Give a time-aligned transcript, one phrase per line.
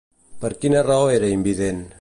[0.45, 1.89] Per quina raó era invident?